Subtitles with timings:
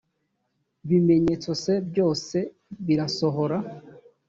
[0.87, 2.37] bimenyetso c byose
[2.85, 3.57] birasohora